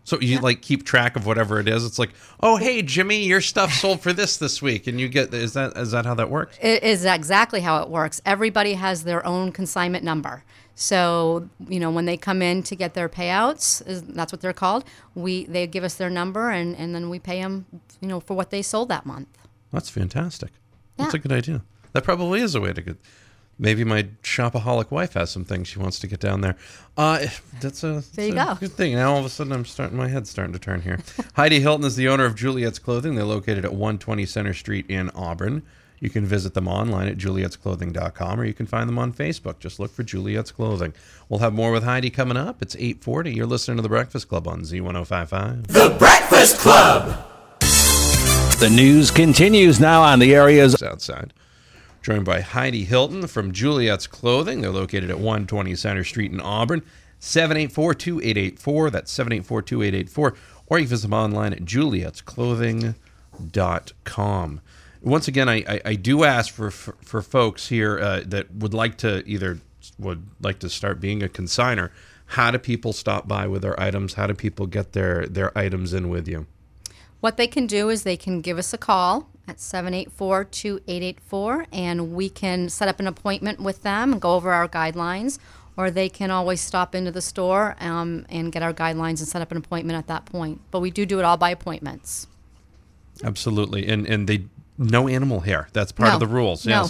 Yeah. 0.06 0.18
So 0.18 0.22
you 0.22 0.40
like 0.40 0.62
keep 0.62 0.86
track 0.86 1.16
of 1.16 1.26
whatever 1.26 1.60
it 1.60 1.68
is. 1.68 1.84
It's 1.84 1.98
like, 2.00 2.12
oh 2.42 2.58
hey 2.58 2.82
Jimmy, 2.82 3.24
your 3.24 3.42
stuff 3.42 3.74
sold 3.74 4.02
for 4.02 4.14
this 4.14 4.38
this 4.38 4.62
week, 4.62 4.88
and 4.88 5.00
you 5.02 5.10
get 5.10 5.34
is 5.34 5.54
that 5.54 5.76
is 5.76 5.92
that 5.92 6.06
how 6.06 6.14
that 6.14 6.30
works? 6.30 6.58
It 6.62 6.84
is 6.84 7.06
exactly 7.06 7.62
how 7.62 7.82
it 7.82 7.90
works. 7.90 8.22
Everybody 8.26 8.74
has 8.74 9.04
their 9.04 9.26
own 9.26 9.52
consignment 9.52 10.04
number. 10.04 10.44
So, 10.76 11.50
you 11.68 11.80
know, 11.80 11.90
when 11.90 12.06
they 12.06 12.18
come 12.18 12.42
in 12.42 12.62
to 12.64 12.76
get 12.76 12.94
their 12.94 13.08
payouts, 13.08 13.82
that's 14.14 14.34
what 14.34 14.42
they're 14.42 14.54
called. 14.54 14.84
We 15.16 15.46
they 15.46 15.68
give 15.68 15.84
us 15.84 15.96
their 15.96 16.10
number 16.10 16.50
and, 16.50 16.76
and 16.76 16.94
then 16.94 17.10
we 17.10 17.18
pay 17.18 17.42
them, 17.42 17.66
you 18.02 18.08
know, 18.08 18.20
for 18.20 18.36
what 18.36 18.52
they 18.52 18.62
sold 18.62 18.90
that 18.90 19.06
month. 19.06 19.30
That's 19.72 19.90
fantastic. 19.90 20.52
That's 20.98 21.14
a 21.14 21.20
good 21.20 21.32
idea. 21.32 21.64
That 21.94 22.04
probably 22.04 22.42
is 22.42 22.56
a 22.56 22.62
way 22.62 22.74
to 22.74 22.82
get. 22.82 22.98
Maybe 23.58 23.84
my 23.86 24.04
shopaholic 24.22 24.92
wife 24.92 25.14
has 25.14 25.30
some 25.32 25.46
things 25.46 25.70
she 25.70 25.80
wants 25.80 25.98
to 26.00 26.08
get 26.08 26.20
down 26.20 26.42
there. 26.42 26.58
Uh, 26.98 27.26
that's 27.62 27.84
a, 27.86 28.04
There 28.14 28.28
you 28.28 28.34
a 28.34 28.36
go. 28.36 28.56
good 28.60 28.72
thing. 28.74 28.96
Now 28.96 29.14
all 29.14 29.20
of 29.20 29.26
a 29.26 29.30
sudden 29.30 29.54
I'm 29.54 29.64
starting, 29.66 29.96
my 29.98 30.10
head's 30.10 30.30
starting 30.30 30.52
to 30.54 30.60
turn 30.60 30.82
here. 30.82 31.00
Heidi 31.36 31.62
Hilton 31.62 31.86
is 31.86 31.96
the 31.96 32.10
owner 32.10 32.26
of 32.26 32.36
Juliet's 32.36 32.80
Clothing. 32.80 33.16
They're 33.16 33.24
located 33.24 33.64
at 33.64 33.72
120 33.72 34.26
Center 34.26 34.54
Street 34.54 34.86
in 34.90 35.10
Auburn. 35.12 35.64
You 36.02 36.10
can 36.10 36.26
visit 36.26 36.54
them 36.54 36.68
online 36.68 37.08
at 37.08 37.18
julietsclothing.com 37.18 38.40
or 38.42 38.44
you 38.44 38.54
can 38.54 38.66
find 38.66 38.90
them 38.90 39.00
on 39.00 39.14
Facebook. 39.14 39.60
Just 39.60 39.80
look 39.80 39.92
for 39.92 40.04
Juliet's 40.04 40.52
Clothing. 40.52 40.94
We'll 41.30 41.40
have 41.40 41.54
more 41.54 41.72
with 41.72 41.84
Heidi 41.84 42.10
coming 42.10 42.36
up. 42.36 42.62
It's 42.62 42.76
840. 42.76 43.34
You're 43.34 43.46
listening 43.46 43.78
to 43.78 43.82
The 43.84 43.90
Breakfast 43.90 44.28
Club 44.28 44.48
on 44.50 44.62
Z1055. 44.64 45.68
The 45.68 45.96
Breakfast 45.98 46.58
Club. 46.60 47.26
The 48.60 48.70
news 48.70 49.12
continues 49.12 49.80
now 49.80 50.02
on 50.02 50.20
the 50.20 50.36
area's 50.36 50.82
outside. 50.84 51.34
Joined 52.06 52.24
by 52.24 52.40
Heidi 52.42 52.86
Hilton 52.86 53.26
from 53.26 53.52
Juliet's 53.52 54.06
Clothing. 54.06 54.62
They're 54.62 54.70
located 54.70 55.10
at 55.10 55.18
120 55.18 55.74
Center 55.74 56.04
Street 56.04 56.32
in 56.32 56.40
Auburn. 56.40 56.84
784 57.18 57.96
2884. 57.96 58.92
That's 58.92 59.12
784 59.12 59.64
2884. 59.64 60.36
Or 60.68 60.78
you 60.78 60.84
can 60.84 60.90
visit 60.92 61.08
them 61.08 61.16
online 61.16 61.54
at 61.54 61.66
julietsclothing.com. 61.66 64.62
Once 65.02 65.28
again, 65.28 65.50
I, 65.50 65.56
I, 65.68 65.82
I 65.84 65.96
do 65.96 66.24
ask 66.24 66.54
for, 66.54 66.70
for, 66.70 66.96
for 67.02 67.24
folks 67.24 67.70
here 67.70 68.00
uh, 68.00 68.22
that 68.28 68.54
would 68.54 68.76
like 68.76 68.98
to 68.98 69.28
either 69.28 69.58
would 69.98 70.28
like 70.40 70.60
to 70.60 70.70
start 70.70 71.00
being 71.00 71.24
a 71.24 71.28
consigner. 71.28 71.90
How 72.28 72.52
do 72.52 72.60
people 72.60 72.94
stop 72.94 73.28
by 73.28 73.48
with 73.48 73.64
their 73.64 73.80
items? 73.80 74.14
How 74.14 74.28
do 74.28 74.36
people 74.36 74.68
get 74.68 74.94
their, 74.94 75.26
their 75.26 75.58
items 75.58 75.92
in 75.92 76.10
with 76.10 76.28
you? 76.28 76.46
What 77.20 77.38
they 77.38 77.48
can 77.48 77.66
do 77.66 77.90
is 77.90 78.04
they 78.04 78.16
can 78.16 78.42
give 78.42 78.60
us 78.60 78.76
a 78.76 78.78
call 78.78 79.32
at 79.48 79.60
784 79.60 80.46
2884 80.46 81.68
and 81.72 82.14
we 82.14 82.30
can 82.30 82.70
set 82.70 82.88
up 82.88 83.00
an 83.00 83.08
appointment 83.08 83.60
with 83.60 83.84
them 83.84 84.12
and 84.12 84.22
go 84.22 84.36
over 84.36 84.52
our 84.52 84.68
guidelines. 84.68 85.40
Or 85.78 85.92
they 85.92 86.08
can 86.08 86.32
always 86.32 86.62
stop 86.62 86.96
into 86.96 87.12
the 87.12 87.22
store 87.22 87.76
um, 87.82 88.26
and 88.30 88.50
get 88.50 88.64
our 88.64 88.74
guidelines 88.74 89.20
and 89.20 89.28
set 89.28 89.42
up 89.42 89.52
an 89.52 89.58
appointment 89.58 89.98
at 89.98 90.08
that 90.08 90.26
point. 90.26 90.62
But 90.72 90.80
we 90.80 90.90
do 90.90 91.06
do 91.06 91.20
it 91.20 91.26
all 91.26 91.36
by 91.36 91.50
appointments. 91.50 92.28
Absolutely, 93.24 93.86
and 93.88 94.08
and 94.08 94.28
they 94.28 94.46
no 94.78 95.10
animal 95.10 95.42
hair. 95.42 95.68
That's 95.74 95.92
part 95.92 96.14
of 96.14 96.20
the 96.22 96.28
rules. 96.28 96.66
No. 96.66 96.88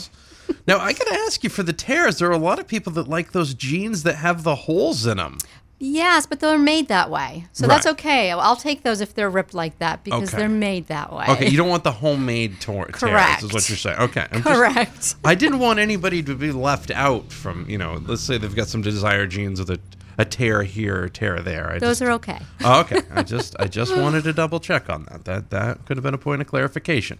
Now 0.67 0.79
I 0.79 0.93
got 0.93 1.07
to 1.07 1.13
ask 1.25 1.43
you 1.43 1.49
for 1.49 1.63
the 1.63 1.73
tears. 1.73 2.19
There 2.19 2.29
are 2.29 2.33
a 2.33 2.37
lot 2.37 2.59
of 2.59 2.67
people 2.67 2.91
that 2.93 3.07
like 3.07 3.31
those 3.31 3.55
jeans 3.55 4.03
that 4.03 4.15
have 4.17 4.43
the 4.43 4.55
holes 4.55 5.05
in 5.05 5.17
them. 5.17 5.39
Yes, 5.77 6.25
but 6.25 6.39
they're 6.39 6.57
made 6.57 6.87
that 6.87 7.09
way. 7.09 7.47
So 7.51 7.67
that's 7.67 7.85
okay. 7.85 8.31
I'll 8.31 8.55
take 8.55 8.83
those 8.83 9.01
if 9.01 9.13
they're 9.13 9.29
ripped 9.29 9.53
like 9.53 9.77
that 9.79 10.03
because 10.05 10.29
Okay. 10.29 10.37
they're 10.37 10.49
made 10.49 10.87
that 10.87 11.11
way. 11.13 11.25
Okay, 11.27 11.49
you 11.49 11.57
don't 11.57 11.67
want 11.67 11.83
the 11.83 11.91
homemade 11.91 12.61
tor- 12.61 12.85
tears. 12.85 12.99
Correct. 12.99 13.43
Is 13.43 13.51
what 13.53 13.67
you're 13.67 13.77
saying. 13.77 13.99
Okay, 13.99 14.25
I'm 14.31 14.41
just- 14.41 14.55
Correct. 14.55 15.15
I 15.25 15.35
didn't 15.35 15.59
want 15.59 15.79
anybody 15.79 16.23
to 16.23 16.33
be 16.35 16.51
left 16.53 16.91
out 16.91 17.31
from 17.31 17.69
you 17.69 17.77
know. 17.77 18.01
Let's 18.05 18.21
say 18.21 18.37
they've 18.37 18.55
got 18.55 18.67
some 18.69 18.81
desire 18.81 19.27
jeans 19.27 19.59
with 19.59 19.69
a 19.69 19.79
a 20.17 20.23
tear 20.23 20.63
here, 20.63 21.03
or 21.03 21.09
tear 21.09 21.41
there. 21.41 21.69
I 21.73 21.77
Those 21.79 21.99
just, 21.99 22.01
are 22.03 22.11
okay. 22.13 22.39
Oh, 22.63 22.79
okay. 22.79 23.01
I 23.13 23.21
just 23.23 23.53
I 23.59 23.67
just 23.67 23.93
wanted 23.97 24.23
to 24.23 24.31
double 24.31 24.61
check 24.61 24.89
on 24.89 25.03
that. 25.11 25.25
That 25.25 25.49
that 25.49 25.85
could 25.85 25.97
have 25.97 26.03
been 26.05 26.13
a 26.13 26.17
point 26.17 26.39
of 26.39 26.47
clarification. 26.47 27.19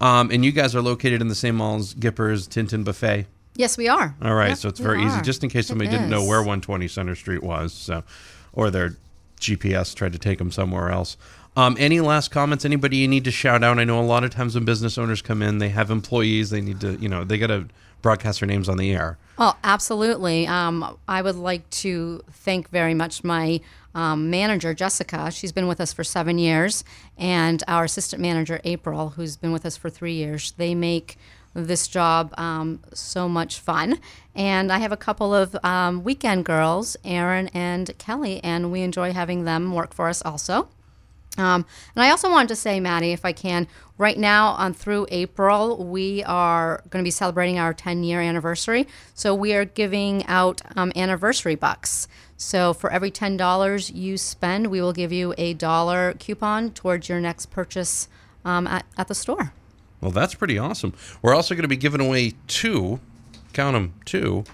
Um, 0.00 0.30
and 0.30 0.42
you 0.42 0.50
guys 0.52 0.74
are 0.74 0.80
located 0.80 1.20
in 1.20 1.28
the 1.28 1.34
same 1.34 1.56
mall 1.56 1.76
as 1.76 1.92
Gipper's 1.94 2.48
Tintin 2.48 2.82
Buffet. 2.82 3.26
Yes, 3.56 3.76
we 3.76 3.88
are. 3.88 4.14
All 4.22 4.34
right, 4.34 4.50
Yep, 4.50 4.58
so 4.58 4.68
it's 4.68 4.80
very 4.80 5.04
easy, 5.04 5.20
just 5.22 5.42
in 5.42 5.50
case 5.50 5.66
somebody 5.66 5.90
didn't 5.90 6.08
know 6.08 6.24
where 6.24 6.38
120 6.38 6.86
Center 6.88 7.14
Street 7.14 7.42
was, 7.42 7.72
so 7.72 8.04
or 8.52 8.70
their 8.70 8.96
GPS 9.40 9.94
tried 9.94 10.12
to 10.12 10.18
take 10.18 10.38
them 10.38 10.50
somewhere 10.50 10.90
else. 10.90 11.16
Um, 11.56 11.76
any 11.78 12.00
last 12.00 12.30
comments? 12.30 12.64
Anybody 12.64 12.98
you 12.98 13.08
need 13.08 13.24
to 13.24 13.30
shout 13.30 13.64
out? 13.64 13.78
I 13.78 13.84
know 13.84 14.00
a 14.00 14.02
lot 14.02 14.22
of 14.22 14.30
times 14.30 14.54
when 14.54 14.64
business 14.64 14.96
owners 14.96 15.20
come 15.20 15.42
in, 15.42 15.58
they 15.58 15.70
have 15.70 15.90
employees. 15.90 16.50
They 16.50 16.60
need 16.60 16.80
to, 16.80 16.94
you 16.96 17.08
know, 17.08 17.24
they 17.24 17.38
got 17.38 17.48
to 17.48 17.66
broadcast 18.02 18.40
their 18.40 18.46
names 18.46 18.68
on 18.68 18.78
the 18.78 18.92
air. 18.92 19.18
Oh, 19.36 19.54
absolutely. 19.64 20.46
Um, 20.46 20.96
I 21.08 21.22
would 21.22 21.36
like 21.36 21.68
to 21.70 22.22
thank 22.30 22.70
very 22.70 22.94
much 22.94 23.24
my 23.24 23.60
um, 23.94 24.30
manager, 24.30 24.74
Jessica. 24.74 25.30
She's 25.30 25.52
been 25.52 25.66
with 25.66 25.80
us 25.80 25.92
for 25.92 26.04
seven 26.04 26.38
years, 26.38 26.84
and 27.18 27.62
our 27.66 27.84
assistant 27.84 28.22
manager, 28.22 28.60
April, 28.64 29.10
who's 29.10 29.36
been 29.36 29.52
with 29.52 29.66
us 29.66 29.76
for 29.76 29.90
three 29.90 30.14
years. 30.14 30.52
They 30.52 30.74
make 30.74 31.18
this 31.54 31.88
job 31.88 32.32
um, 32.38 32.80
so 32.92 33.28
much 33.28 33.58
fun. 33.58 33.98
And 34.34 34.72
I 34.72 34.78
have 34.78 34.92
a 34.92 34.96
couple 34.96 35.34
of 35.34 35.56
um, 35.64 36.04
weekend 36.04 36.44
girls, 36.44 36.96
Erin 37.04 37.48
and 37.48 37.96
Kelly, 37.98 38.42
and 38.44 38.70
we 38.70 38.82
enjoy 38.82 39.12
having 39.12 39.44
them 39.44 39.74
work 39.74 39.92
for 39.92 40.08
us 40.08 40.22
also. 40.22 40.68
Um, 41.38 41.64
and 41.94 42.02
I 42.02 42.10
also 42.10 42.30
wanted 42.30 42.48
to 42.48 42.56
say, 42.56 42.80
Maddie, 42.80 43.12
if 43.12 43.24
I 43.24 43.32
can, 43.32 43.68
right 43.98 44.18
now 44.18 44.48
on 44.48 44.74
through 44.74 45.06
April, 45.10 45.84
we 45.84 46.24
are 46.24 46.82
going 46.90 47.02
to 47.02 47.06
be 47.06 47.10
celebrating 47.10 47.58
our 47.58 47.72
10 47.72 48.02
year 48.02 48.20
anniversary. 48.20 48.86
So 49.14 49.34
we 49.34 49.54
are 49.54 49.64
giving 49.64 50.26
out 50.26 50.60
um, 50.76 50.92
anniversary 50.96 51.54
bucks. 51.54 52.08
So 52.36 52.72
for 52.72 52.90
every 52.90 53.10
$10 53.10 53.94
you 53.94 54.16
spend, 54.16 54.68
we 54.68 54.80
will 54.80 54.92
give 54.92 55.12
you 55.12 55.34
a 55.38 55.54
dollar 55.54 56.14
coupon 56.14 56.70
towards 56.70 57.08
your 57.08 57.20
next 57.20 57.46
purchase 57.46 58.08
um, 58.44 58.66
at, 58.66 58.86
at 58.96 59.08
the 59.08 59.14
store. 59.14 59.52
Well, 60.00 60.10
that's 60.10 60.34
pretty 60.34 60.58
awesome. 60.58 60.94
We're 61.22 61.34
also 61.34 61.54
going 61.54 61.62
to 61.62 61.68
be 61.68 61.76
giving 61.76 62.00
away 62.00 62.34
two, 62.46 63.00
count 63.52 63.74
them, 63.74 63.94
two 64.04 64.44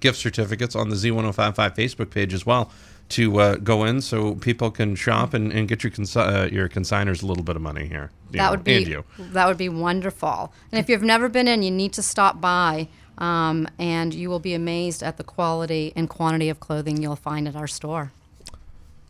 gift 0.00 0.18
certificates 0.18 0.74
on 0.74 0.88
the 0.88 0.96
Z1055 0.96 1.76
Facebook 1.76 2.10
page 2.10 2.34
as 2.34 2.44
well 2.44 2.70
to 3.10 3.38
uh, 3.40 3.54
go 3.56 3.84
in 3.84 4.00
so 4.00 4.34
people 4.36 4.70
can 4.70 4.94
shop 4.94 5.34
and, 5.34 5.52
and 5.52 5.68
get 5.68 5.84
your 5.84 5.90
consi- 5.90 6.16
uh, 6.16 6.48
your 6.50 6.68
consigners 6.68 7.22
a 7.22 7.26
little 7.26 7.44
bit 7.44 7.56
of 7.56 7.62
money 7.62 7.86
here. 7.86 8.10
that 8.30 8.38
know, 8.38 8.50
would 8.50 8.64
be 8.64 8.76
and 8.76 8.88
you. 8.88 9.04
that 9.18 9.46
would 9.46 9.58
be 9.58 9.68
wonderful. 9.68 10.52
And 10.70 10.78
if 10.78 10.88
you've 10.88 11.02
never 11.02 11.28
been 11.28 11.46
in, 11.46 11.62
you 11.62 11.70
need 11.70 11.92
to 11.94 12.02
stop 12.02 12.40
by, 12.40 12.88
um, 13.18 13.68
and 13.78 14.14
you 14.14 14.30
will 14.30 14.40
be 14.40 14.54
amazed 14.54 15.02
at 15.02 15.18
the 15.18 15.24
quality 15.24 15.92
and 15.94 16.08
quantity 16.08 16.48
of 16.48 16.58
clothing 16.58 17.02
you'll 17.02 17.16
find 17.16 17.46
at 17.46 17.54
our 17.54 17.68
store. 17.68 18.12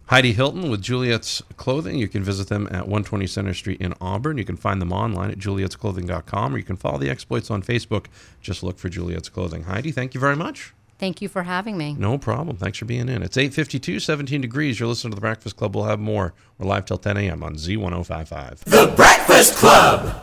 Heidi 0.07 0.33
Hilton 0.33 0.71
with 0.71 0.83
Juliet's 0.83 1.43
Clothing. 1.57 1.97
You 1.99 2.09
can 2.09 2.23
visit 2.23 2.49
them 2.49 2.67
at 2.67 2.83
120 2.87 3.27
Center 3.27 3.55
Street 3.55 3.81
in 3.81 3.95
Auburn. 4.01 4.37
You 4.37 4.45
can 4.45 4.57
find 4.57 4.81
them 4.81 4.93
online 4.93 5.31
at 5.31 5.39
julietsclothing.com 5.39 6.55
or 6.55 6.59
you 6.59 6.65
can 6.65 6.77
follow 6.77 6.99
the 6.99 7.09
exploits 7.09 7.51
on 7.51 7.63
Facebook. 7.63 8.07
Just 8.41 8.63
look 8.63 8.79
for 8.79 8.89
Juliet's 8.89 9.29
Clothing. 9.29 9.65
Heidi, 9.65 9.91
thank 9.91 10.13
you 10.15 10.21
very 10.21 10.37
much. 10.37 10.75
Thank 10.99 11.21
you 11.23 11.29
for 11.29 11.43
having 11.45 11.77
me. 11.77 11.95
No 11.95 12.17
problem. 12.19 12.57
Thanks 12.57 12.79
for 12.79 12.85
being 12.85 13.09
in. 13.09 13.23
It's 13.23 13.37
852, 13.37 13.99
17 13.99 14.41
degrees. 14.41 14.79
You're 14.79 14.89
listening 14.89 15.13
to 15.13 15.17
The 15.17 15.21
Breakfast 15.21 15.57
Club. 15.57 15.75
We'll 15.75 15.87
have 15.87 15.99
more. 15.99 16.33
We're 16.59 16.69
live 16.69 16.85
till 16.85 16.99
10 16.99 17.17
a.m. 17.17 17.43
on 17.43 17.55
Z1055. 17.57 18.59
The 18.61 18.93
Breakfast 18.95 19.57
Club. 19.57 20.23